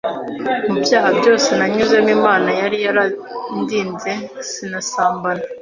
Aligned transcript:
Mu 0.69 0.77
byaha 0.85 1.09
byose 1.19 1.49
nanyuzemo 1.59 2.09
Imana 2.17 2.49
yari 2.61 2.77
yarandinze 2.85 4.11
sinasambana, 4.49 5.43